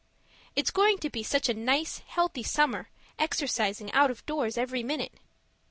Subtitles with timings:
[0.55, 5.13] It's going to be such a nice, healthy summer exercising out of doors every minute.